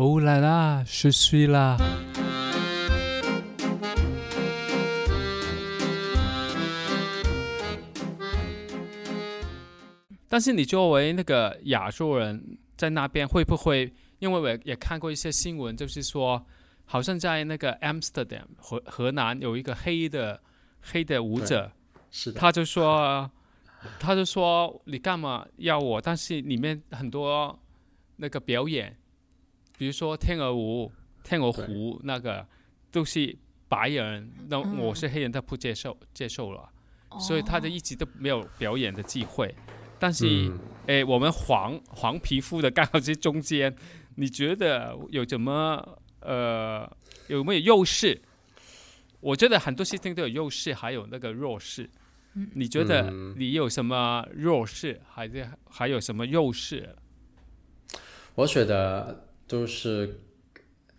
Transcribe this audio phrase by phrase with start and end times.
[0.00, 1.76] 哦啦啦，是谁啦？
[10.28, 13.92] 但是你作为那个亚洲人，在那边会不会？
[14.20, 16.46] 因为我也看过一些新闻，就是说，
[16.84, 20.40] 好像在那个 Amsterdam 河河南有一个黑的
[20.80, 21.72] 黑的舞者，
[22.12, 23.28] 是的，他就说，
[23.98, 26.00] 他就说你干嘛要我？
[26.00, 27.58] 但是里面很多
[28.18, 28.96] 那个表演，
[29.78, 30.92] 比如说天鹅湖、
[31.22, 32.46] 天鹅湖那个
[32.90, 33.34] 都是
[33.68, 36.68] 白人，那我是黑人，他不接受接受了，
[37.20, 39.54] 所以他就一直都没有表演的机会。
[40.00, 40.52] 但是，
[40.86, 43.74] 诶，我们黄黄皮肤的刚好是中间，
[44.16, 46.90] 你觉得有什么呃
[47.28, 48.20] 有没有优势？
[49.20, 51.88] 我觉得很多事情都有优势，还有那个弱势。
[52.54, 56.94] 你觉得你有什么弱势，还是还有什么优势？
[58.36, 60.20] 我觉得都是，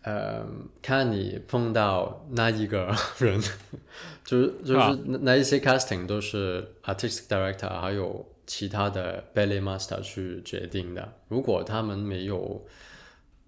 [0.01, 0.45] 呃，
[0.81, 3.39] 看你碰到那一个 人，
[4.25, 8.25] 就是就是那一些 casting 都是 artistic director 还有。
[8.51, 11.13] 其他的 ballet master 去决定的。
[11.27, 12.65] 如果他们没有，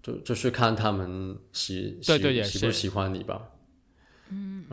[0.00, 3.50] 就就是看他们喜喜喜不喜欢你吧。
[4.30, 4.64] 嗯，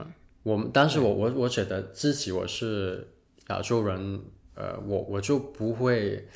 [0.44, 3.08] 我们，但是我我我觉得自己我是
[3.48, 4.22] 亚洲人，
[4.54, 6.28] 呃，我我就不会，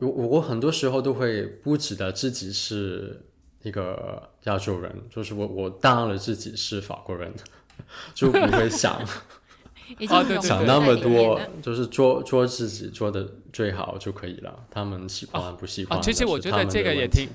[0.00, 3.20] 我我我很多时候都会不觉得自己是
[3.62, 7.32] 一个亚洲人，就是我我当了自己是法国人，
[8.14, 9.00] 就不会想。
[10.40, 14.64] 想那么多，就是做做自己做的最好就可以了。
[14.70, 16.00] 他们喜欢不喜欢？
[16.00, 17.28] 其实我觉得这个也挺，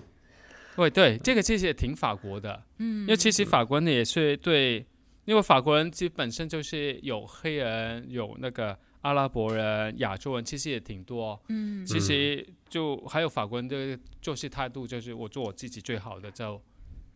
[0.75, 2.63] 对对，这个其实也挺法国的。
[2.79, 4.83] 嗯，因为其实法国人也是对，
[5.25, 11.41] 因为法国人其实本身就是有黑人，有那个阿拉伯人、亚洲人，其实也挺多。
[11.49, 16.61] 嗯，其实就还有法国人的做事态度，就是我做我自己最好的就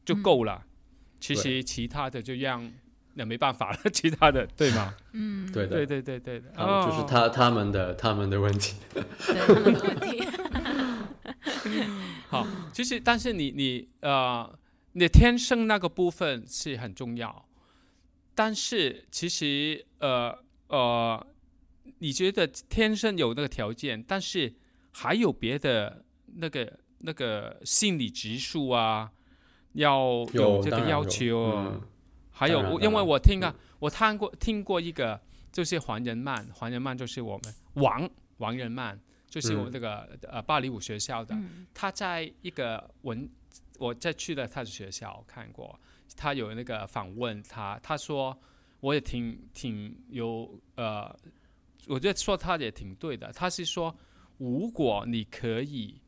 [0.05, 0.63] 就够了。
[1.19, 2.71] 其实其他的就让。
[3.13, 4.95] 那没办法了， 其他的对吗？
[5.11, 10.23] 嗯，对的，对对对对的，就是他他们的他们的问题，他们的问题。
[12.31, 14.57] 好，其实但是你你呃，
[14.93, 17.45] 你天生那个部分是很重要，
[18.33, 20.33] 但是其实呃
[20.69, 21.27] 呃，
[21.99, 24.53] 你觉得天生有那个条件，但是
[24.91, 26.03] 还有别的
[26.35, 29.11] 那个那个心理指数啊，
[29.73, 31.81] 要有这个要求。
[32.33, 35.19] 还有，因为我听啊，我看过听过一个，
[35.51, 38.99] 就是黄仁曼，黄仁曼就是我们王王仁曼，
[39.29, 41.37] 就是我们这个呃芭蕾舞学校的，
[41.71, 43.29] 他在一个文，
[43.77, 45.79] 我在去了他的学校看过，
[46.17, 48.35] 他有那个访问他，他说
[48.79, 51.15] 我也挺挺有呃，
[51.87, 53.95] 我觉得说他也挺对的，他是说
[54.37, 56.01] 如果你可以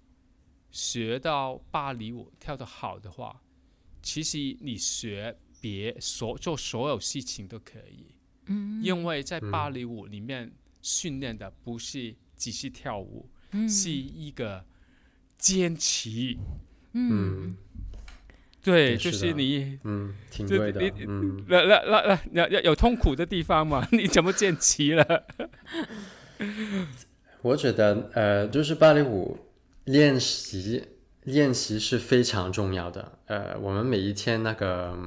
[0.72, 3.42] 学到芭蕾舞跳得好的话，
[4.02, 5.38] 其实你学。
[5.64, 8.14] 别所做所有事情都可以，
[8.48, 10.52] 嗯，因为在芭蕾舞里面
[10.82, 13.30] 训练的不是只是跳舞，
[13.70, 14.66] 是一个
[15.38, 16.38] 坚持，
[16.92, 17.56] 嗯，
[18.64, 23.86] 对，就是你，嗯，挺对的，嗯，那那那那，要要有痛苦的地方嘛？
[23.92, 25.24] 你怎么见齐了？
[27.44, 29.38] 我觉得，呃，就是芭蕾舞
[29.84, 30.84] 练习
[31.24, 34.98] 练习是非常重要的，呃，我们每一天那个。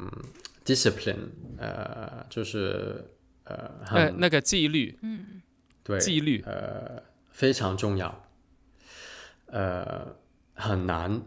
[0.67, 1.29] discipline，
[1.59, 3.05] 呃，就是
[3.45, 5.41] 呃，那那个纪律，嗯，
[5.85, 7.01] 对，纪律，呃，
[7.31, 8.27] 非常重要，
[9.47, 10.17] 呃，
[10.55, 11.23] 很难，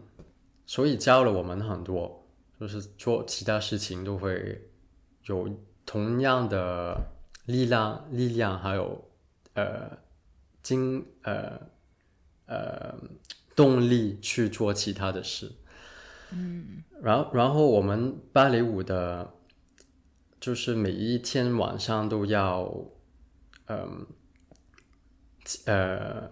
[0.66, 2.19] 所以教了我们很多，
[2.60, 4.68] 就是做其他事情都会
[5.24, 5.48] 有
[5.86, 6.94] 同样的
[7.46, 9.10] 力量，力量还有
[9.54, 9.98] 呃，
[10.62, 11.58] 精呃
[12.44, 12.94] 呃
[13.56, 15.50] 动力去做其他的事。
[16.32, 19.32] 嗯，然后，然后我们芭蕾舞的，
[20.38, 22.72] 就是每一天晚上都要，
[23.68, 24.06] 嗯，
[25.64, 26.30] 呃，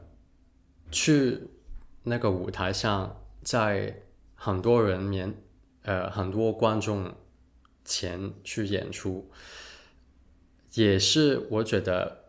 [0.90, 1.48] 去
[2.02, 4.02] 那个舞台上，在
[4.34, 5.34] 很多人面，
[5.88, 7.14] 呃，很多观众
[7.84, 9.30] 前去演出，
[10.74, 12.24] 也是我觉得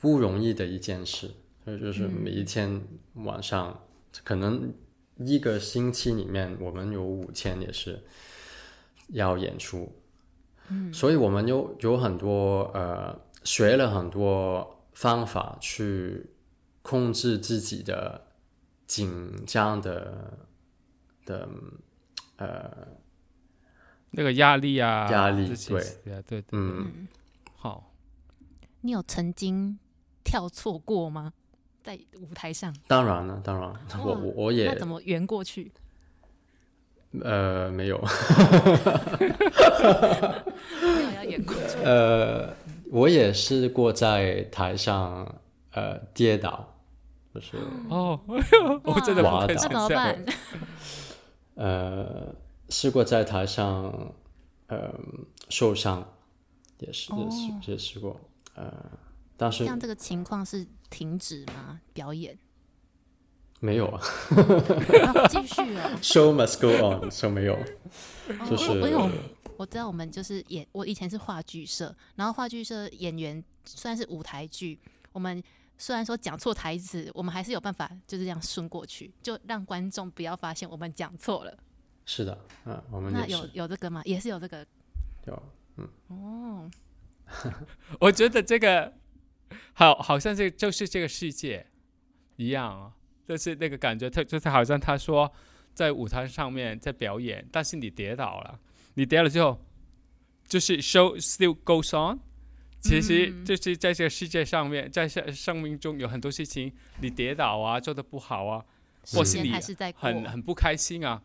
[0.00, 1.30] 不容易的一件事。
[1.64, 2.80] 所以，就是每一天
[3.14, 3.82] 晚上
[4.22, 4.72] 可能。
[5.20, 8.04] 一个星期里面，我们有五天也是
[9.08, 9.92] 要演出，
[10.68, 16.30] 嗯，所以我们有有很多呃，学了很多方法去
[16.82, 18.28] 控制自己的
[18.86, 20.38] 紧张的
[21.26, 21.48] 的
[22.38, 22.88] 呃
[24.10, 27.06] 那个压力啊，压力对对对，嗯，
[27.56, 27.92] 好，
[28.80, 29.78] 你有曾经
[30.24, 31.32] 跳错过吗？
[31.84, 33.70] 在舞台上，当然了，当然，
[34.04, 35.70] 我我我也那怎么圆过去？
[37.22, 37.98] 呃，没有，
[39.20, 41.78] 没有要演过去。
[41.82, 42.54] 呃，
[42.90, 45.40] 我也试过在台上
[45.72, 46.74] 呃跌倒，
[47.34, 47.56] 就是
[47.88, 49.56] 哦， 我真的不可以哇那想象。
[49.56, 50.24] 那怎么办？
[51.58, 52.34] 呃
[52.68, 54.14] 试过在台上
[54.68, 54.94] 呃
[55.48, 56.06] 受伤，
[56.78, 58.20] 也是也试哦也试过，
[58.54, 58.72] 呃，
[59.36, 61.80] 但是像这个情况是停止吗？
[61.92, 62.38] 表演？
[63.60, 65.90] 没有啊啊继续啊。
[66.00, 67.58] show must go on，so 没有，
[68.48, 69.10] 就是哦因为我
[69.56, 74.78] 我知道我们就是演，我以前是话剧社，然后话剧社演员虽然是舞台剧，
[75.12, 75.42] 我们
[75.78, 81.56] 虽然说讲错台词，我们还是有办法就是这样顺过去，就让观众不要发现我们讲错了。
[82.04, 84.02] 是的，嗯，我们那有有这个吗？
[84.04, 84.66] 也是有这个
[85.26, 85.42] 有，
[85.76, 86.70] 嗯哦。
[88.00, 88.92] 我觉得这个
[89.74, 91.66] 好，好像这就是这个世界
[92.36, 92.92] 一样啊，
[93.26, 95.30] 就是那个感觉，他就是好像他说
[95.74, 98.58] 在舞台上面在表演，但是你跌倒了，
[98.94, 99.62] 你跌了之后，
[100.46, 102.18] 就是 show still goes on。
[102.80, 108.64] 其实嗯就是在这个世界上面，在生生命中有很多事情，你跌倒啊，做的不好啊，
[109.12, 111.20] 或是你还是在过很很不开心啊，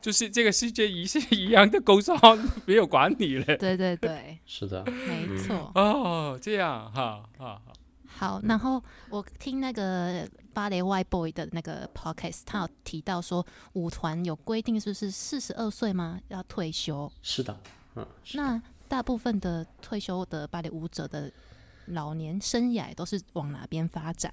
[0.00, 3.56] 就是这个世界一是一样的 goes on，没有管你了。
[3.56, 5.70] 对对对， 是的，没错。
[5.74, 7.60] 哦，这样哈哈。
[7.66, 7.72] 哈
[8.10, 16.18] 好，然后我听那个芭蕾 Y Boy 的那个 podcast，他有提到说舞团有规定，是不是四十二岁吗？
[16.26, 17.12] 要退休？
[17.22, 17.56] 是的，
[17.94, 18.04] 嗯，
[18.34, 21.30] 那大部分的退休的芭蕾舞者的
[21.86, 24.32] 老年生涯都是往哪边发展？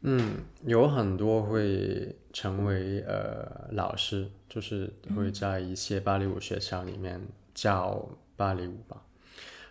[0.00, 7.20] 嗯，有很多会成为呃老师，就是会在一些芭蕾舞学校里面
[7.54, 9.02] 教芭蕾舞吧。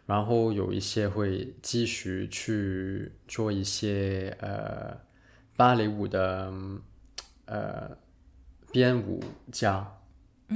[0.06, 4.98] 然后有一些会继续去做一些呃
[5.56, 6.52] 芭蕾舞的
[7.46, 7.98] 呃
[8.72, 9.88] 编舞家，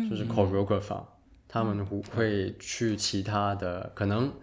[0.10, 1.06] 就是 choreographer，、
[1.48, 4.34] 他们会会去其他的，可能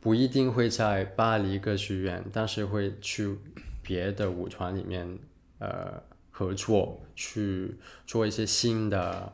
[0.00, 3.38] 不一定会在巴黎歌剧院，但是会去
[3.82, 5.18] 别的舞团里面
[5.58, 9.32] 呃合作，去做一些新的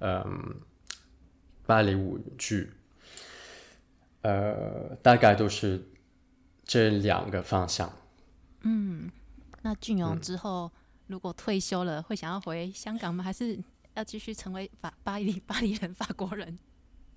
[0.00, 0.56] 嗯、
[1.66, 2.72] 芭蕾舞剧，
[4.22, 5.86] 呃，大概都是
[6.64, 7.92] 这两个方向。
[8.62, 9.10] 嗯
[9.62, 10.70] 那俊荣之后、
[11.06, 13.22] 如果退休了，会想要回香港吗？
[13.22, 13.58] 还是
[13.94, 16.58] 要继续成为法巴黎 巴黎人、法国人？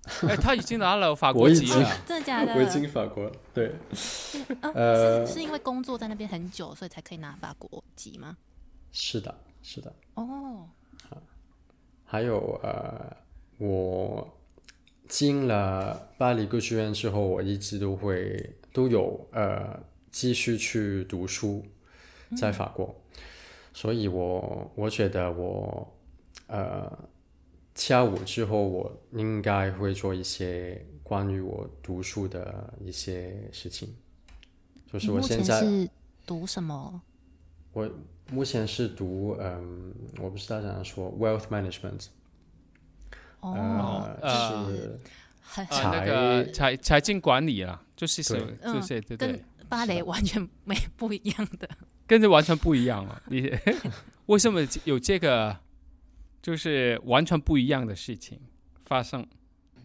[0.28, 1.98] 哎，他已经拿了法国籍了。
[2.06, 2.54] 真的假的？
[2.54, 3.68] 我已经法国对，
[4.60, 8.36] 啊呃是是因为工作在那边很久，所以才可以拿法国籍吗？
[8.92, 9.92] 是的，是的。
[10.14, 10.68] 哦，
[12.04, 13.16] 还有呃，
[13.58, 14.36] 我
[15.08, 19.80] 进了巴黎歌剧院之后，我一直都会都有呃
[20.10, 21.64] 继续去读书，
[22.36, 22.94] 在法国，
[23.72, 25.92] 所以我我觉得我
[26.46, 26.90] 呃
[27.74, 33.94] 跳舞之后，我应该会做一些关于我读书的一些事情，
[34.92, 35.88] 就是我现在是
[36.24, 37.02] 读什么？
[37.72, 37.90] 我
[38.30, 42.06] 目前是读嗯，我不知道怎样说 wealth management。
[43.40, 45.00] 哦，呃，呃是
[45.42, 51.68] 很啊，那个财财经管理啊，就是什么，嗯就是对对跟，芭蕾完全没不一样的。
[52.06, 53.22] 跟这完全不一样啊！
[53.28, 53.50] 你
[54.26, 55.58] 为什么有这个
[56.44, 58.38] 就是完全不一样的事情
[58.84, 59.26] 发生？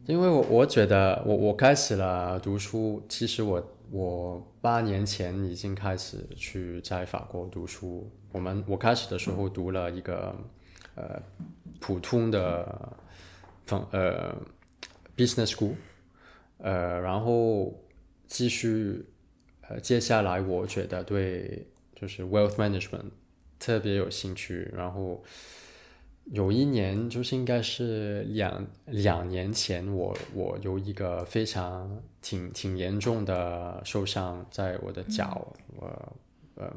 [0.06, 8.12] 因为我我觉得我我开始了读书，其实我我八年前已经开始去在法国读书。
[8.34, 10.36] 我们我开始的时候读了一个
[10.96, 11.22] 呃
[11.80, 12.92] 普通的
[13.66, 14.36] 方呃
[15.16, 15.76] business school，
[16.58, 17.74] 呃，然后
[18.28, 19.06] 继续
[19.62, 23.12] 呃接下来我觉得对就是 wealth management
[23.58, 25.24] 特别有兴趣，然后。
[26.26, 36.16] 有一年，就是应该是两两年前我，我有一个非常挺挺严重的受伤在我的脚，我
[36.58, 36.72] 嗯，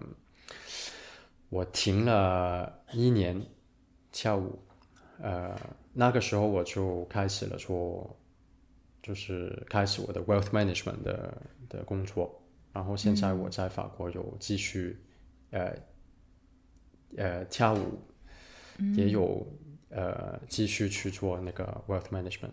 [1.51, 3.45] 我停了一年
[4.11, 4.59] 跳舞，
[5.21, 5.55] 呃，
[5.93, 8.17] 那个时候我就开始了说，
[9.03, 14.99] 就是开始我的 wealth management 的的工作，然后现在我在法国有继续，
[15.51, 15.77] 呃
[17.19, 17.99] 呃跳舞。
[18.97, 19.47] 也有
[19.91, 22.53] 呃继续去做那个 wealth management。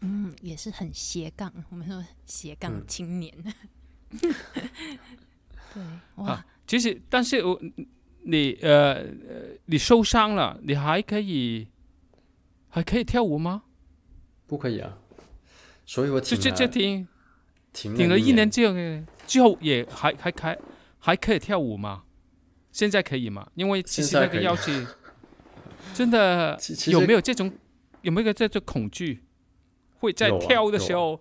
[0.00, 3.34] 嗯，也是很斜杠，我们说斜杠嗯青年。
[5.74, 5.82] 对，
[6.16, 7.60] 哇，啊其实，但是我
[8.22, 9.04] 你呃呃，
[9.66, 11.68] 你受伤了，你还可以
[12.68, 13.64] 还可以跳舞吗？
[14.46, 14.98] 不可以啊，
[15.84, 17.08] 所以我就停了这这停
[17.72, 18.74] 停停了一一年之后，
[19.26, 20.58] 之后也还还还
[20.98, 22.04] 还可以跳舞吗？
[22.70, 23.50] 现在可以吗？
[23.54, 24.72] 因为其实那个要求
[25.98, 27.52] 真的有没有这种
[28.02, 29.24] 有没有这种恐惧？
[29.98, 31.20] 会在跳的时候、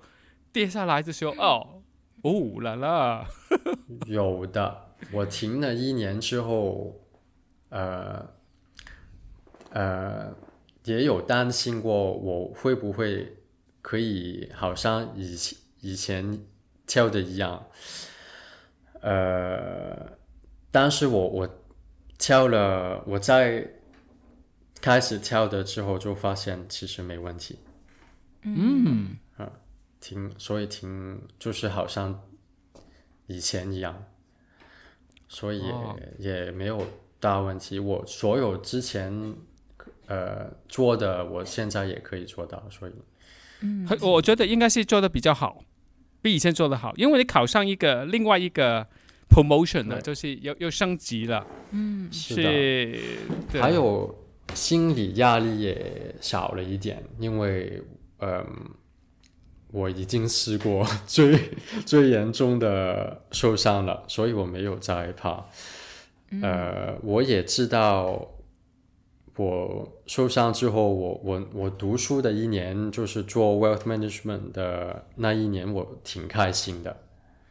[0.54, 1.82] 跌下来的时候，哦
[2.22, 3.26] 哦啦啦，
[4.06, 6.96] 有的，我停了一年之后，
[7.70, 8.30] 呃，
[9.72, 10.32] 呃，
[10.84, 13.36] 也有担心过我会不会
[13.82, 16.40] 可以好像以前以前
[16.86, 17.66] 跳的一样，
[19.02, 20.12] 呃，
[20.70, 21.50] 但是我我
[22.20, 23.68] 跳了，我在
[24.82, 27.60] 开始跳的之后就发现其实没问题，
[28.44, 29.52] 嗯，啊
[30.00, 32.22] 挺所以挺就是好像
[33.26, 34.06] 以前一样，
[35.28, 35.64] 所以
[36.20, 36.86] 也、没有
[37.20, 37.80] 大问题。
[37.80, 39.36] 我所有之前
[40.06, 42.94] 呃做的，我现在也可以做到，所以。
[43.88, 45.64] 很我觉得应该是做的比较好，
[46.22, 48.88] 比以前做的好，因为你考上一个另外一个
[49.28, 52.96] promotion 了，就是又又升级了，嗯，是
[53.60, 54.16] 还有
[54.54, 57.82] 心理压力也少了一点，因为
[58.20, 58.46] 嗯、
[59.72, 61.52] 我已经试过 最
[61.86, 65.46] 最严重的受伤了，所以我没有再怕。
[66.42, 68.28] 呃，我也知道，
[69.36, 76.98] 我受伤之后，我我我读书的一年，就是做 wealth management 的那一年，我挺开心的。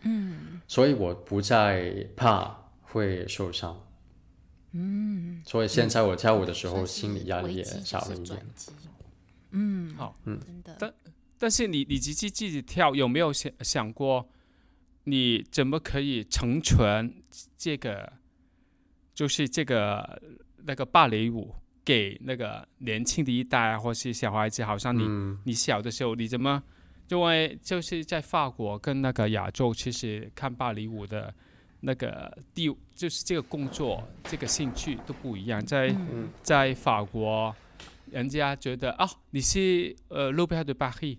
[0.02, 3.80] 嗯，所以我不再怕会受伤。
[4.78, 8.46] 嗯，所以现在我跳舞的时候，心理压力也少了一点。
[9.52, 10.94] 嗯，好，真的，但
[11.38, 14.28] 但是你你自己自己跳有没有想想过，
[15.04, 17.10] 你怎么可以成全
[17.56, 18.12] 这个，
[19.14, 20.20] 就是这个
[20.64, 21.54] 那个芭蕾舞
[21.84, 26.62] 给那个年轻的一代啊，或是小孩子，好像你、嗯你小的时候你怎么？
[27.08, 31.32] 因为就是在法国跟那个亚洲，其实看芭蕾舞的
[31.80, 35.64] 那个地，就是这个工作、这个兴趣都不一样。
[35.64, 37.54] 在、嗯在法国，
[38.06, 41.18] 人家觉得哦，你是呃路边的巴黑，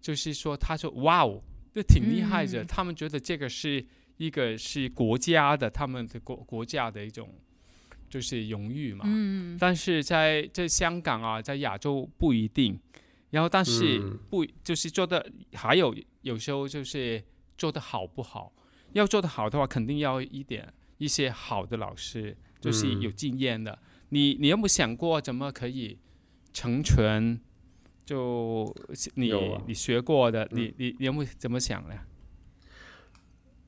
[0.00, 1.42] 就是说他说哇哦，
[1.74, 2.62] 这挺厉害的。
[2.62, 3.84] 嗯他们觉得这个是
[4.16, 7.34] 一个是国家的，他们的国国家的一种
[8.08, 9.04] 就是荣誉嘛。
[9.06, 12.78] 嗯，但是在在香港啊，在亚洲不一定。
[13.30, 17.22] 然后，但是嗯不、就是做的，还有有时候就是
[17.58, 18.50] 做的好不好？
[18.92, 23.78] 要做的好的话，肯定要一点一些好的老师，就是嗯有经验的。
[24.10, 25.98] 你你有没有想过怎么可以
[26.52, 27.40] 成全？
[28.04, 28.74] 就
[29.16, 31.94] 你、啊你学过的，你你你有没有怎么想呢？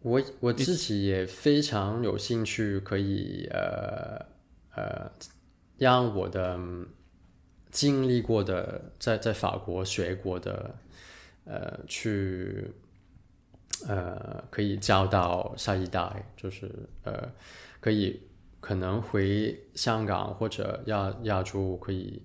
[0.01, 4.25] 我我自己也非常有兴趣，可以呃
[4.75, 5.13] 呃，
[5.77, 6.89] 让我的嗯
[7.71, 10.75] 经历过的，在在法国学过的，
[11.45, 12.73] 呃，去
[13.89, 16.71] 呃可以教到下一代，就是
[17.05, 17.31] 呃
[17.81, 18.21] 可以
[18.61, 22.23] 可能回香港或者亚亚洲可以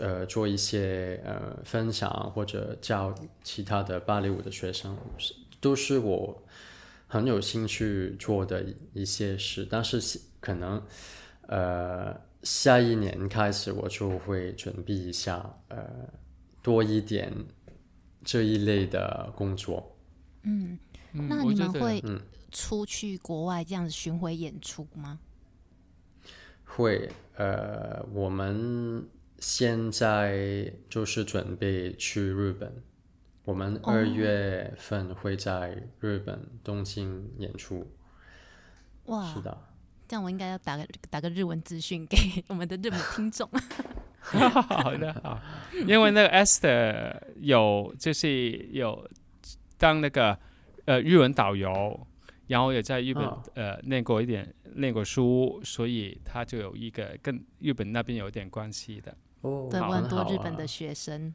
[0.00, 4.96] 呃做一些呃分享或者教其他的芭蕾舞的学生，
[5.60, 6.42] 都是我
[7.06, 10.82] 很有兴趣做的一些事，但是是可能
[11.46, 15.88] 呃下一年开始我就会准备一下呃
[16.62, 17.32] 多一点
[18.24, 19.93] 这一类的工作。
[20.44, 20.78] 嗯
[21.12, 22.20] 那你们会嗯
[22.50, 25.18] 出去国外这样子巡回演出吗？
[26.64, 29.06] 会，呃，我们
[29.38, 32.82] 现在就是准备去日本，
[33.44, 37.90] 我们哦二月份会在日本东京演出。
[39.04, 39.56] 哇是，的，
[40.08, 42.16] 这样我应该要打个打个日文资讯给
[42.48, 43.48] 我们的日本听众。
[44.20, 45.38] 好的好，
[45.86, 49.06] 因为那个 Esther 有就是有
[49.84, 50.38] 当那个
[50.86, 52.06] 呃日文导游，
[52.46, 59.14] 然后也在日本、啊呃念过一点念过书，所以他就有一个跟日本那边有点关系的。
[59.42, 61.34] 哦，对，我很多日本的学生。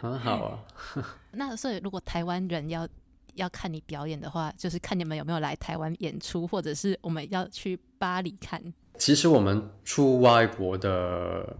[0.00, 0.64] 很好啊。
[1.34, 2.88] 那所以如果台湾人要
[3.34, 8.62] 要看你表演的话，就是看你们有没有来台湾演出，或者是我们要去巴黎看。
[8.96, 11.56] 其实我们出外国的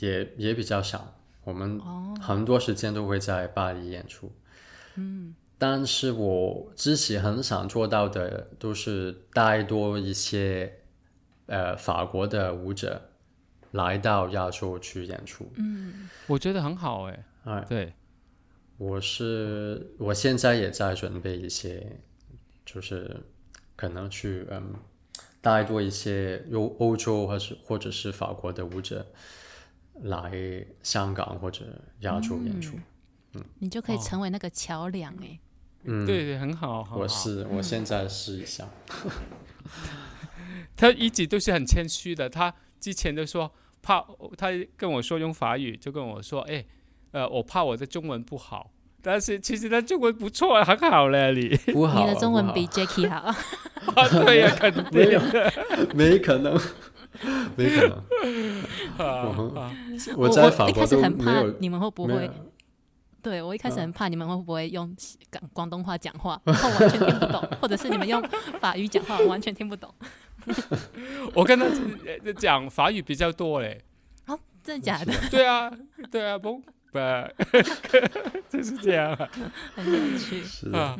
[0.00, 1.14] 也也比较少，
[1.44, 4.32] 我们哦很多时间都会在巴黎演出。
[4.96, 10.80] 嗯，但是我之前很想做到的，都是带多一些
[11.46, 13.00] 呃法国的舞者
[13.70, 15.48] 来到亚洲去演出。
[15.54, 17.92] 嗯，我觉得很好哎，哎，对，
[18.76, 22.00] 我是我现在也在准备一些，
[22.66, 23.20] 就是
[23.76, 24.74] 可能去嗯
[25.40, 29.06] 带多一些欧欧洲或是或者是法国的舞者
[30.00, 31.64] 来香港或者
[32.00, 32.76] 亚洲演出。
[33.34, 33.44] 嗯。
[33.60, 34.00] 你就可以哦。
[34.04, 35.38] 成为那个桥梁哎、
[35.84, 38.68] 嗯，对对，很好，很好我是我现在试一下。
[40.76, 43.50] 他一直都是很谦虚的，他之前都说
[43.82, 44.04] 怕
[44.36, 46.64] 他跟我说用法语，就跟我说，哎，
[47.12, 48.70] 呃，我怕我的中文不好，
[49.02, 51.56] 但是其实他中文不错，很好嘞，你。
[51.72, 53.16] 不好啊，你的中文比 Jacky 好。
[53.94, 55.20] 啊，对呀，肯定没有
[55.94, 56.58] 没可能，
[57.56, 58.02] 没可能。
[60.16, 62.30] 我在法一国都开始很怕没有你们会不会
[63.22, 64.94] 对我一开始嗯很怕你们会不会用
[65.30, 68.20] 广广东话讲话，然后完全听不懂，或者是你们用
[68.60, 69.94] 法语讲话，我完全听不懂。
[71.34, 71.64] 我跟他
[72.24, 73.80] 呃讲法语比较多嘞。
[74.26, 75.12] 哦，真的假的？
[75.30, 75.70] 对啊，
[76.10, 76.58] 对啊，不
[76.90, 76.98] 不，
[78.50, 79.30] 就是这样啊。
[79.76, 80.42] 很有趣。
[80.42, 80.98] 是的，啊，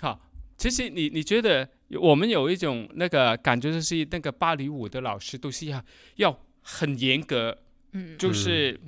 [0.00, 0.20] 好，
[0.56, 1.68] 其实你你觉得
[2.00, 5.82] 我们有一种那个感觉，就是那个芭蕾舞的老师都是要
[6.16, 7.58] 要很严格，
[7.92, 8.78] 嗯，就是、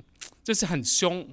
[0.43, 1.27] 就是很凶，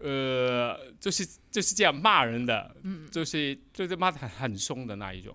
[0.00, 5.34] 呃，就是就是这样骂人的，嗯，就是就是骂的很很凶的那一种。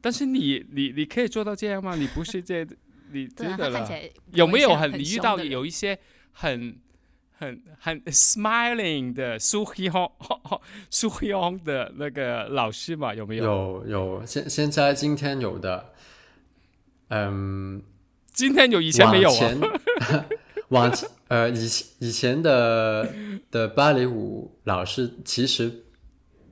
[0.00, 1.94] 但是你你你可以做到这样吗？
[1.96, 2.66] 你不是这，
[3.12, 3.88] 你对啊，觉得了
[4.32, 5.98] 有没有很很你遇到有一些
[6.32, 6.76] 很
[7.38, 10.10] 很很 smiling 的苏黑红
[10.90, 13.14] 苏黑红的那个老师嘛？
[13.14, 13.44] 有没有？
[13.44, 15.92] 有有，现现在今天有的，
[17.08, 17.82] 嗯，
[18.32, 19.36] 今天有，以前没有啊。
[20.68, 23.14] 往前，往前呃，以前以前的
[23.50, 25.84] 的芭蕾舞老师其实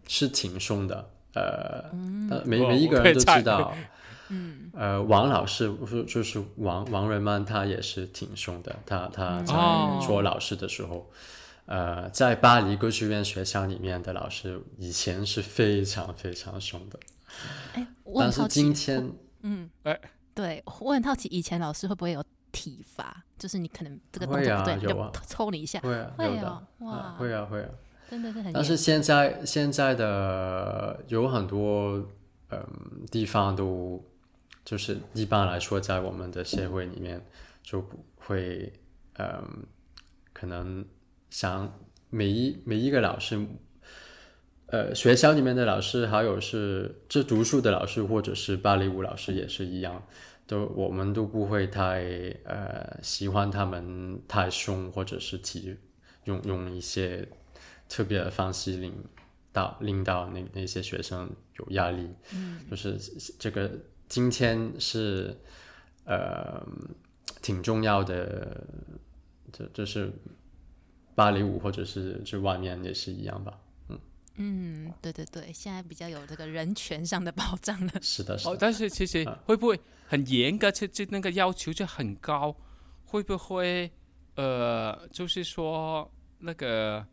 [0.09, 1.91] 是挺凶的，呃，
[2.31, 3.75] 呃每哦每一个人都知道，
[4.29, 10.03] 嗯，呃，王老师就就是王王瑞曼，他也是挺凶的，他他在哦。
[10.07, 11.11] 做老师的时候。
[11.67, 16.99] 呃，在巴黎歌剧院学校里面的老师以前是非常非常凶的，
[17.75, 19.13] 哎，我但是今天，
[19.43, 19.99] 嗯，哎。
[20.35, 23.25] 对我很好奇，以前老师会不会有体罚？
[23.39, 27.69] 就是你可能这个动作不对，就有啊抽你一下，会啊，会有的，哦哇啊会啊，会啊。
[28.09, 28.77] 真的是很但是。
[28.77, 32.09] 现在现在的有很多
[32.51, 32.63] 嗯
[33.11, 34.05] 地方都
[34.65, 37.25] 就是一般来说，在我们的社会里面
[37.63, 38.73] 就不会
[39.19, 39.67] 嗯
[40.33, 40.85] 可能
[41.31, 41.73] 想
[42.11, 43.45] 每一每一个老师。
[44.67, 50.03] 呃，学校里面的老师，还有是这读书的老师，或者是芭蕾舞老师也是一样，
[50.47, 52.05] 都我们都不会太
[52.45, 55.77] 呃喜欢他们太凶，或者是提
[56.25, 57.27] 用用一些
[57.89, 58.93] 特别的方式令
[59.53, 62.99] 到令到那那些学生有压力，嗯，就是
[63.39, 63.71] 这个
[64.09, 65.37] 今天是
[66.05, 66.61] 呃
[67.41, 68.67] 挺重要的，
[69.53, 70.13] 这这是
[71.15, 73.59] 芭蕾舞或者是这外面也是一样吧，
[74.37, 77.93] 嗯，对对对，现在比较有这个人权上的保障了。
[78.01, 80.71] 是的，是哦，但是其实会不会很严格？
[80.71, 82.55] 就就那个要求就很高，
[83.05, 83.91] 会不会
[84.37, 87.07] 呃，就是说那个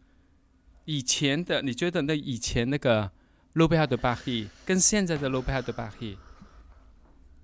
[0.86, 3.12] 以前的，你觉得那以前那个
[3.54, 4.24] 卢贝哈德巴赫
[4.66, 5.98] 跟现在的卢贝哈德巴赫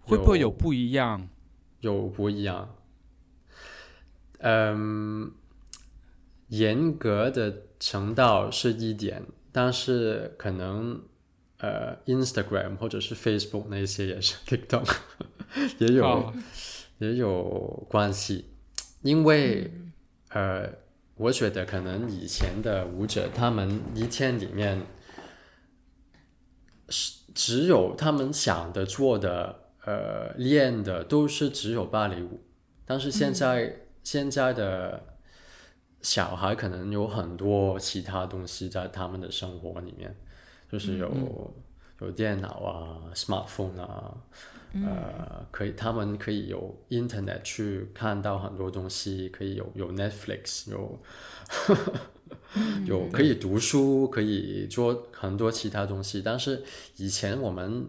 [0.01, 1.27] 会不会有有不一样？
[1.81, 2.75] 有不一样，
[4.39, 5.31] 嗯，
[6.47, 9.21] 严格的程度是一点，
[9.57, 11.01] 但是可能
[11.59, 14.93] 呃，Instagram 或者是 Facebook 那些也是 TikTok
[15.77, 16.33] 也有、哦
[16.97, 18.45] 也有关系，
[19.01, 19.71] 因为、
[20.29, 20.69] 呃，
[21.15, 24.81] 我觉得可能以前的舞者他们一天里面
[26.89, 32.41] 是只有他们想的做的呃练的都是只有芭蕾舞，
[32.85, 35.14] 但是现在、现在的
[36.05, 40.15] 小孩可能有很多其他东西在他们的生活里面，
[40.71, 41.09] 就是有、
[42.01, 44.15] 有电脑啊、smartphone 啊，
[44.73, 50.99] 呃，可以他们可以有 internet 去看到很多东西，可以有有 Netflix 有。
[52.85, 56.63] 有可以读书，可以做很多其他东西，但是
[56.97, 57.87] 以前我们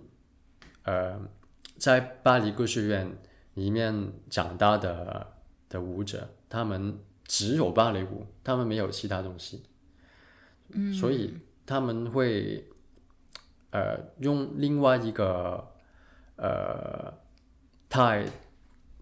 [0.83, 1.21] 呃
[1.79, 3.17] 在巴黎歌剧院
[3.55, 5.27] 里面长大的
[5.69, 9.63] 的舞者，他们只有芭蕾舞，他们没有其他东西，
[10.71, 11.35] 嗯，所以
[11.65, 12.65] 他们会
[13.71, 15.73] 呃用另外一个
[16.37, 17.13] 呃
[17.89, 18.27] 态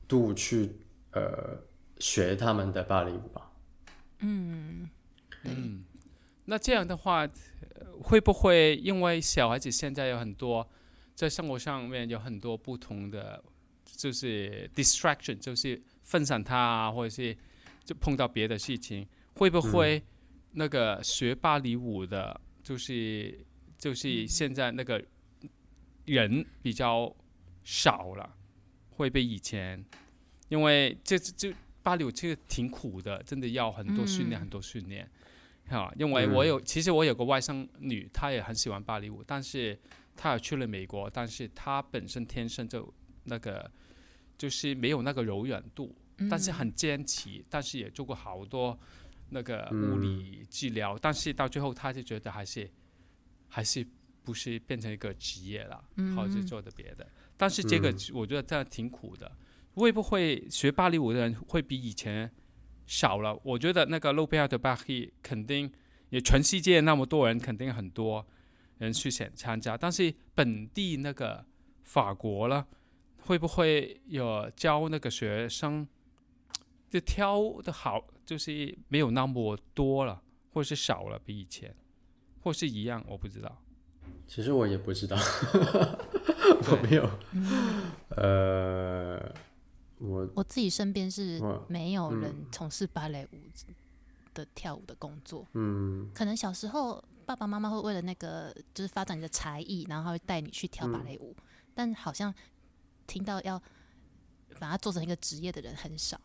[0.08, 0.76] 度去
[1.12, 1.58] 呃
[1.98, 3.50] 学他们的芭蕾舞吧。
[4.20, 4.88] 嗯。
[5.44, 5.84] 嗯。
[6.46, 10.66] 那这样的话，呃会不会因为小孩子现在有很多
[11.14, 13.42] 在生活上面有很多不同的，
[13.84, 17.36] 就是 distraction，就是分散他啊，或者是
[17.84, 20.02] 就碰到别的事情，会不会
[20.52, 23.44] 那个学芭蕾舞的，就是
[23.76, 25.04] 就是现在那个
[26.06, 27.14] 人比较
[27.62, 28.34] 少了，
[28.90, 29.84] 会比以前，
[30.48, 34.40] 因为这这芭蕾舞其实挺苦的，真的要很多训练，嗯。
[34.40, 35.08] 很多训练。
[35.66, 39.78] 哈，因为我有，其实我有个外甥女，她也很喜欢芭蕾舞，但是
[40.14, 42.92] 她也去了美国，但是她本身天生就
[43.24, 43.70] 那个
[44.36, 45.96] 就是没有那个柔软度，
[46.30, 48.78] 但是很坚持，但是也做过好多
[49.30, 52.70] 那个物理治疗，但是到最后他就觉得还是
[53.48, 53.86] 还是
[54.22, 57.06] 不是变成一个职业了，好就做的别的。
[57.36, 59.30] 但是这个我觉得这样挺苦的。
[59.76, 62.30] 会不会学芭蕾舞的人会比以前
[62.86, 63.36] 少了？
[63.42, 65.68] 我觉得那个路贝尔的巴黑肯定
[66.10, 68.24] 也全世界那么多人，肯定很多
[68.78, 69.76] 人去想参加。
[69.76, 71.44] 但是本地那个
[71.82, 72.64] 法国了，
[73.22, 75.84] 会不会有教那个学生
[76.94, 81.74] 就挑的好，就是没有那么多了，或是少了比以前，
[82.40, 83.04] 或是一样？
[83.08, 83.60] 我不知道。
[84.28, 85.16] 其实我也不知道，
[86.70, 87.10] 我没有，
[88.16, 89.34] 呃。
[89.98, 93.38] 我我自己身边是没有人从事芭蕾舞
[94.34, 95.46] 的跳舞的工作。
[95.54, 101.34] 嗯，可能小时候爸爸妈妈会为了那个就是发展你的才艺，然后会带你去跳芭蕾舞。
[101.74, 102.32] 但好像
[103.06, 103.58] 听到要
[104.60, 106.20] 把它做成一个职业的人很少，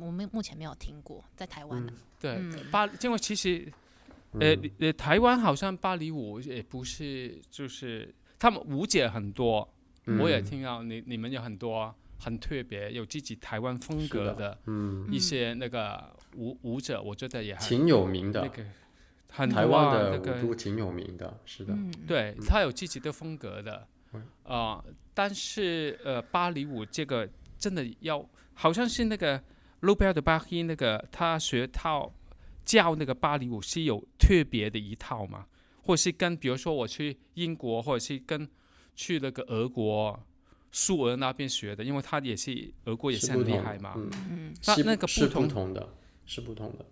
[0.00, 1.92] 我们目前没有听过在台湾呢？
[2.20, 3.70] 对，巴因为其实
[4.32, 9.68] 呃呃台湾好像芭蕾舞也不是就是他们舞者很多，
[10.20, 11.94] 我也听到你你们有很多。
[12.20, 18.42] 很特别，有自己台湾风格的嗯一些那个舞舞者，我觉得也挺有名的。
[18.42, 18.64] 那个
[19.30, 21.72] 很台湾的舞都挺有名的，是的。
[22.08, 23.86] 对他有自己的风格的
[24.42, 29.40] 啊，但是呃，芭蕾舞这个真的要，好像是那个
[29.80, 32.14] 路贝尔的巴黑那个他学套
[32.64, 35.46] 教那个芭蕾舞是有特别的一套嘛，
[35.82, 38.48] 或者是跟比如说我去英国，或者是跟
[38.94, 40.18] 去那个俄国。
[40.70, 43.94] 苏俄那边学的，因为他也是俄国也是很厉害嘛。
[43.96, 45.94] 嗯，那那个是不同的，
[46.26, 46.84] 是不同的。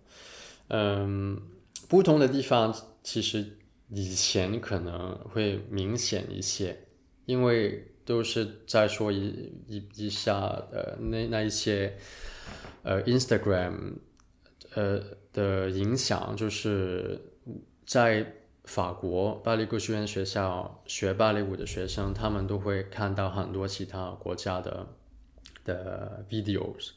[0.69, 1.39] 嗯，
[1.87, 3.59] 不同的地方其实
[3.91, 6.87] 以前可能会明显一些，
[7.27, 10.39] 因为都是在说一一一下
[10.73, 11.99] 呃那那一些
[12.87, 13.99] 呃 Instagram
[14.75, 17.21] 呃的影响，就是
[17.85, 18.33] 在。
[18.67, 24.85] 法国芭蕾歌剧院学校学芭蕾舞的学生，他们都会看到很多其他国家的
[25.65, 26.91] 的 videos，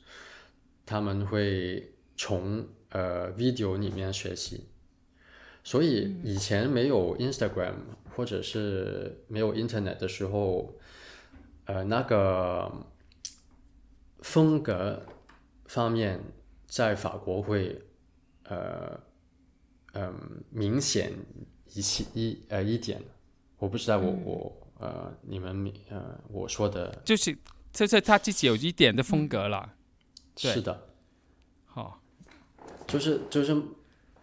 [0.84, 4.65] 他们会从呃 video 里面学习。
[5.63, 7.75] 所以以前没有 Instagram
[8.15, 10.73] 或者是没有 Internet 的时候，
[11.65, 12.71] 呃，那个
[14.21, 15.04] 风格
[15.70, 16.22] 方面
[16.68, 17.82] 在法国会
[18.44, 19.00] 呃
[19.94, 20.14] 嗯
[20.50, 21.14] 明显。
[21.76, 23.00] 一些一呃一点，
[23.60, 27.38] 我不知道我我呃你们呃我说的，就是
[27.72, 29.76] 就是他自己有一点的风格了，
[30.36, 30.88] 是的，
[31.68, 32.02] 好，
[32.88, 33.56] 就是就是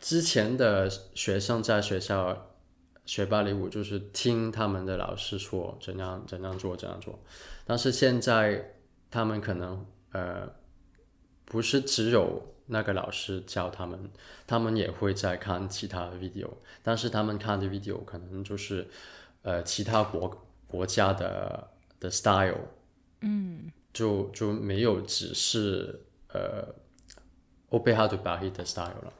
[0.01, 2.57] 之前的学生在学校
[3.05, 7.17] 学芭蕾舞，就是听他们的老师说怎样怎样做怎样做，
[7.65, 8.75] 但是现在
[9.09, 10.53] 他们可能呃
[11.47, 12.53] 不是只有。
[12.69, 14.11] 那个老师教他们，
[14.45, 16.49] 他们也会在看其他的 video，
[16.83, 18.85] 但是他们看的 video 可能就是，
[19.43, 22.59] 呃，其他国国家的的 style，
[23.21, 26.01] 嗯，就就没有只是
[26.33, 26.75] 呃，
[27.69, 29.13] 欧贝哈对巴黑的 style 了，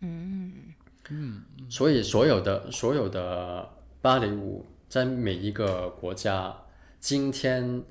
[0.00, 0.74] 嗯
[1.08, 3.66] 嗯，所以所有的所有的
[4.02, 6.54] 芭蕾舞在每一个国家
[7.00, 7.82] 今天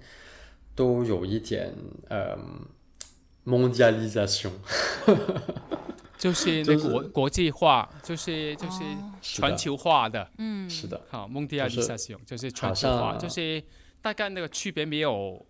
[0.76, 1.74] 都有一点
[2.08, 2.38] 呃。
[3.46, 4.52] Mondialisation，
[6.18, 8.82] 就是那国国际化，就是就是
[9.22, 13.64] 全球化的，嗯，是的，好，mondialisation 就是全球化，就是
[14.02, 15.46] 大概那个区别没有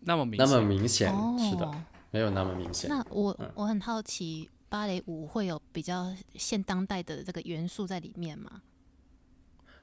[0.00, 1.70] 那么明那么明显，是的，
[2.10, 2.88] 没有那么明显。
[2.88, 8.62] 那我我很好奇，芭蕾舞会有比较现当代的这个元素在里面吗？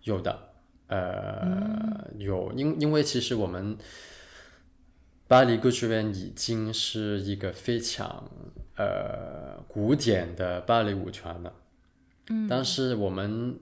[0.03, 0.53] 有的，
[0.87, 3.77] 呃，有，因因为其实我们。
[5.31, 8.29] 巴黎歌剧院已经是一个非常
[8.75, 11.53] 呃古典的芭蕾舞团了，
[12.27, 13.57] 嗯，但是我们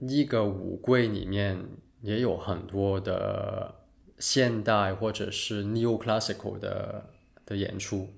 [0.00, 1.64] 一个舞柜里面
[2.02, 3.74] 也有很多的
[4.18, 7.06] 现代或者是 neo classical 的
[7.46, 8.10] 的演出。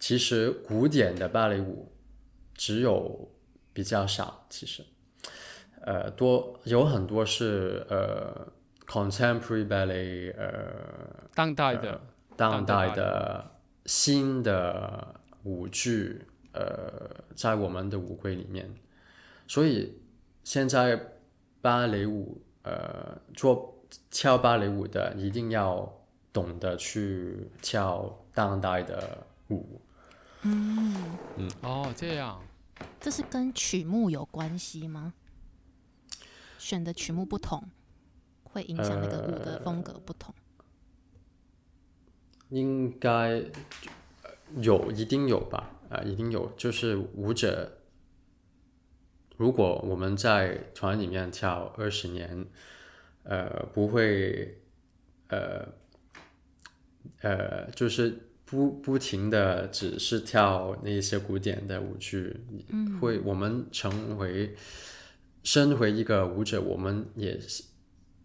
[0.00, 1.92] 其实古典的芭蕾舞
[2.54, 3.30] 只有
[3.74, 4.82] 比较少，其实，
[5.82, 8.50] 呃，多有很多是呃
[8.86, 12.00] contemporary ballet，呃，当代的。
[12.42, 13.52] 当代的
[13.86, 18.68] 新的舞剧，呃，在我们的舞会里面，
[19.46, 19.96] 所以
[20.42, 21.00] 现在
[21.60, 23.78] 芭蕾舞，呃，做
[24.10, 25.88] 跳芭蕾舞的一定要
[26.32, 29.80] 懂得去跳当代的舞。
[30.42, 32.42] 嗯嗯，哦，这样，
[33.00, 35.14] 这是跟曲目有关系吗？
[36.58, 37.62] 选的曲目不同，
[38.42, 40.34] 会影响那个舞的风格不同。
[42.52, 43.42] 应该，
[44.60, 47.78] 有一定有吧，啊、一定有，就是舞者，
[49.38, 52.44] 如果我们在团里面跳二十年，
[53.22, 54.58] 呃，不会，
[55.28, 55.66] 呃，
[57.22, 62.36] 呃，就是不不停的只是跳那些古典的舞剧，
[63.00, 64.54] 会我们成为
[65.42, 67.64] 身为一个舞者，我们也希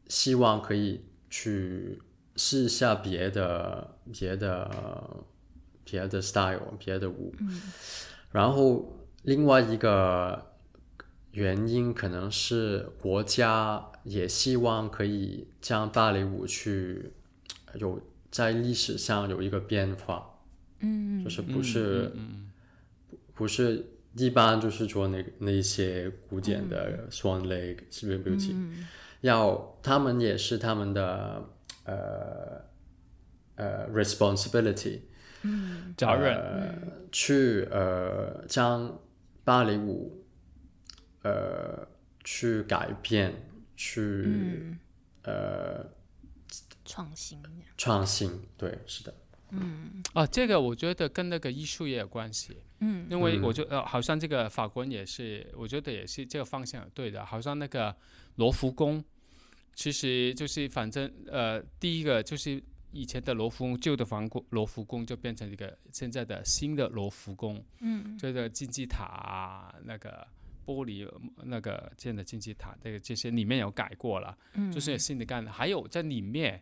[0.10, 1.98] 希望可以去
[2.38, 5.26] 试一下别的别的
[5.84, 7.34] 别的 style 别的舞，
[8.32, 10.54] 然后另外一个
[11.32, 17.12] 原因可能是国家也希望可以将芭蕾舞去
[17.76, 18.00] 有
[18.32, 20.40] 在历史上有一个变化，
[20.80, 22.12] 嗯，就是不是、
[23.34, 28.56] 不是一般就是说那那些古典的 Swan Lake、Sleeping Beauty，、
[29.22, 31.44] 要他们也是他们的
[31.88, 32.62] 呃
[33.56, 35.02] 呃 responsibility，
[35.98, 36.74] 责任，呃，
[37.12, 39.00] 去呃将
[39.44, 40.24] 芭蕾舞
[41.24, 41.88] 呃
[42.24, 43.34] 去改变，
[43.76, 44.78] 去、
[45.24, 45.86] 呃
[46.86, 47.42] 创新。
[47.78, 49.14] 创新，对，是的，
[49.52, 50.04] 嗯。
[50.14, 52.58] 啊，这个我觉得跟那个艺术也有关系。
[52.80, 57.26] 嗯，因为我觉得、呃，好像这个法国人也是，我觉得也是这个方向对的。
[57.26, 57.96] 好像那个
[58.36, 59.04] 罗浮宫，
[59.78, 62.62] 其实就是反正呃，第一个就是
[62.92, 67.64] 以前的罗浮宫旧的皇宫罗浮宫就变成一个现在的新的罗浮宫。
[67.82, 70.28] 嗯，这个金字塔啊，那个
[70.66, 71.08] 玻璃
[71.44, 74.36] 那个建的金字塔，这个这些里面有改过了。
[74.54, 76.60] 嗯，就是有新的概念，还有在里面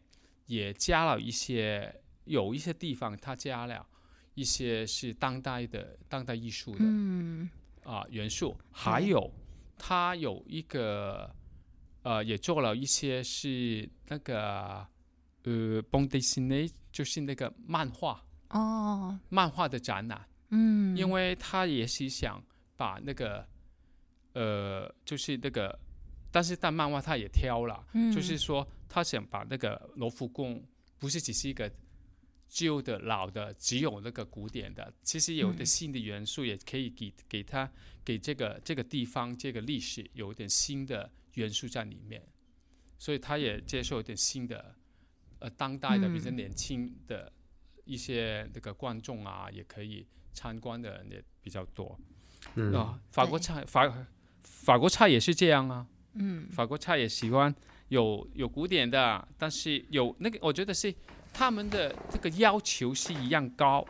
[0.47, 3.87] 也加了一些，有一些地方它加了
[4.33, 7.49] 一些是当代的当代艺术的嗯
[7.85, 9.31] 啊、元素，还有
[9.77, 11.33] 它有一个
[12.05, 14.85] 呃也做了一些是那个
[15.43, 22.41] 呃 b o n d e s i n e 就是那个漫画哦，漫画的展览，嗯，因为他也是想
[22.77, 23.43] 把那个
[24.33, 25.77] 呃就是那个，
[26.31, 27.83] 但是但漫画他也挑了。
[27.93, 28.11] 嗯。
[28.13, 30.63] 就是说他想把那个罗浮宫
[30.99, 31.69] 不是只是一个
[32.47, 35.65] 旧的老的，只有那个古典的，其实有的嗯。
[35.65, 37.69] 新的元素也可以给给他
[38.05, 42.21] 给这个这个地方这个历史有一点新的元素在里面，
[42.97, 44.75] 所以他也接受一点新的
[45.39, 47.31] 呃当代的比较嗯年轻的
[47.85, 51.97] 一些那个观众啊，也可以参观的人也比较多。
[52.55, 54.07] 嗯，啊，法国菜法
[54.43, 55.87] 法国菜也是这样啊。
[56.13, 56.47] 嗯。
[56.49, 57.53] 法国菜也喜欢
[57.89, 60.93] 有有古典的，但是有那个，我觉得是
[61.33, 63.85] 他们的这个要求是一样高，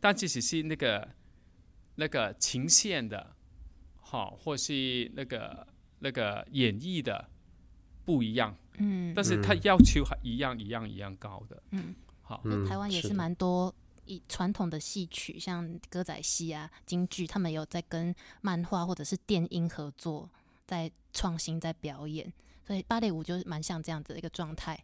[0.00, 1.08] 但即使是那个
[1.96, 3.34] 那个情线的，
[3.96, 5.66] 好，或是那个
[6.00, 7.28] 那个演绎的
[8.04, 11.62] 不一样，嗯，但是他嗯要求还一样一样一样高的。
[11.72, 20.28] 嗯，好，嗯台湾也是蛮多以传统的戏曲，像歌仔戏啊、京剧，他们有在跟漫画或者是电音合作，
[20.66, 22.32] 在创新，在表演，
[22.66, 24.78] 所以芭蕾舞就是蛮像这样子的一个状态。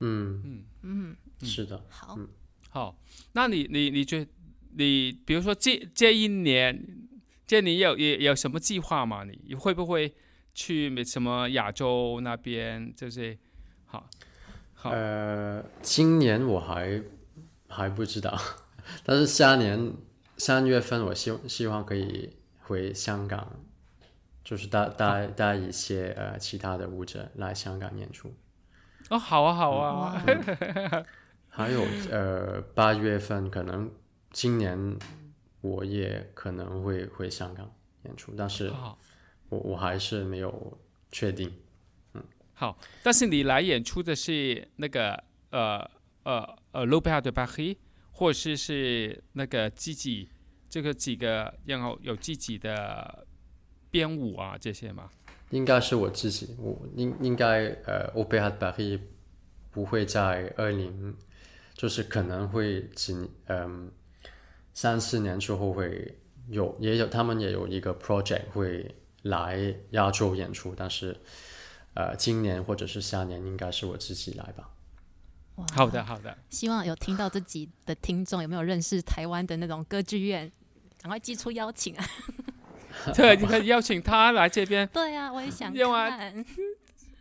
[0.00, 2.18] 嗯，嗯，嗯，是的，好，
[2.70, 2.96] 好，
[3.32, 4.26] 那你你你觉
[4.72, 7.08] 你比如说这这一年，
[7.46, 9.24] 这你有也有什么计划吗？
[9.24, 10.14] 你你会不会
[10.56, 12.90] 去什么亚洲那边？
[12.96, 13.36] 就是
[13.84, 14.08] 好，
[14.72, 17.02] 好，呃，今年我还
[17.68, 18.34] 还不知道，
[19.04, 19.92] 但是下年
[20.38, 23.46] 三月份我希希望可以回香港，
[24.42, 28.32] 就是带带带一些呃其他的舞者来香港演出。
[29.10, 31.04] 哦，好啊，好啊，哇，
[31.50, 33.90] 还有呃八月份可能
[34.32, 34.96] 今年
[35.60, 37.70] 我也可能会回香港
[38.04, 38.98] 演出，但是好，
[39.48, 40.78] 我我还是没有
[41.10, 41.52] 确定。
[42.14, 42.22] 嗯
[42.54, 45.78] 好，但是你来演出的是那个呃
[46.24, 47.76] 呃呃 l o p e r de Paris，
[48.12, 50.28] 或者是是那个自己
[50.68, 53.26] 这个几个，然后有自己的
[53.90, 55.10] 编舞啊这些吗？
[55.50, 59.00] 应该是我自己，我应应该呃 o e r a de Paris
[59.70, 61.14] 不会在二零，
[61.74, 63.14] 就是可能会几
[63.46, 63.92] 嗯、
[64.72, 68.94] 三四年之后会有也有他们也有一个 project 会
[69.28, 71.16] 来亚洲演出，但是
[71.94, 74.70] 呃今年或者是下年应该是我自己来吧。
[75.74, 76.36] 好的，，好的。
[76.50, 80.50] 希望有听到这集的听众有没有认识台湾的那种歌剧院？
[81.00, 82.04] 赶快寄出邀请啊！
[83.14, 84.86] 对，你可以邀请他来这边。
[84.88, 86.44] 对啊，我也想另外看。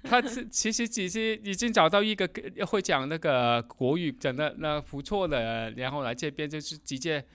[0.04, 2.30] 他是其实只是已经找到一个
[2.68, 7.26] 会讲那个国语讲的那不错的，然后来这边就是直接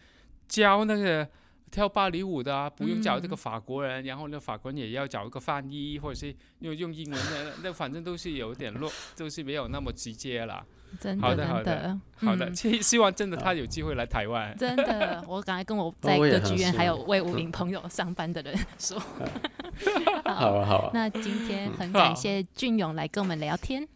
[0.48, 1.28] 教那个
[1.70, 3.36] 跳芭蕾舞的啊，不用找这个嗯。
[3.36, 10.64] 法国人，然后呢，法国人也要找一个翻译，或者是用用英文的， 那反正都是有点落， 都是没有那么直接了。
[11.00, 14.56] 真的好的好的真的好的，嗯 希希望真的他有机会来台湾。
[14.58, 18.98] 真的，我刚才跟我在歌剧院还有魏武林朋友上班的人说，
[20.24, 20.58] 好。
[20.58, 23.86] 啊好啊，那今天很感谢俊勇来跟我们聊天，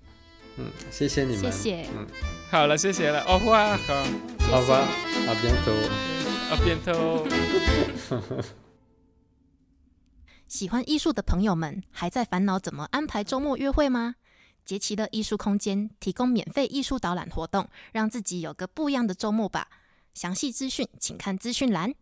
[0.56, 2.06] 嗯，谢谢你们，谢谢，嗯，
[2.52, 4.04] 好了，谢谢了，au revoir，好，
[4.52, 4.60] 好
[6.50, 7.24] 啊，bientôt。
[7.24, 8.44] 啊，bientôt。
[10.46, 14.16] 喜欢艺术的朋友们，还在烦恼怎么安排周末约会吗？
[14.64, 19.68] 杰奇的艺术空间提供免费艺术导览活动，让自己有个不一样的周末吧。
[20.12, 21.94] 详细资讯请看资讯栏。